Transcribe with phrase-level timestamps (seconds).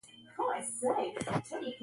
[0.07, 1.71] She died shortly after the birth of their son Otto.